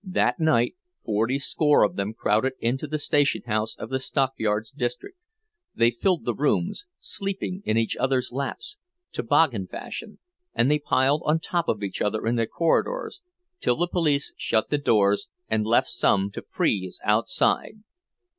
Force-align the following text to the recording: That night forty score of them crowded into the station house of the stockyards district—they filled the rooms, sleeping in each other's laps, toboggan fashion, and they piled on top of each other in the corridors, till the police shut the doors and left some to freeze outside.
That 0.03 0.39
night 0.39 0.75
forty 1.05 1.37
score 1.37 1.83
of 1.83 1.95
them 1.95 2.15
crowded 2.15 2.53
into 2.59 2.87
the 2.87 2.97
station 2.97 3.43
house 3.45 3.75
of 3.75 3.91
the 3.91 3.99
stockyards 3.99 4.71
district—they 4.71 5.91
filled 5.91 6.25
the 6.25 6.33
rooms, 6.33 6.87
sleeping 6.99 7.61
in 7.65 7.77
each 7.77 7.95
other's 7.97 8.31
laps, 8.31 8.77
toboggan 9.11 9.67
fashion, 9.67 10.17
and 10.55 10.71
they 10.71 10.79
piled 10.79 11.21
on 11.25 11.39
top 11.39 11.67
of 11.69 11.83
each 11.83 12.01
other 12.01 12.25
in 12.25 12.35
the 12.35 12.47
corridors, 12.47 13.21
till 13.59 13.75
the 13.75 13.87
police 13.87 14.33
shut 14.37 14.71
the 14.71 14.79
doors 14.79 15.29
and 15.47 15.67
left 15.67 15.87
some 15.89 16.31
to 16.31 16.41
freeze 16.41 16.99
outside. 17.03 17.83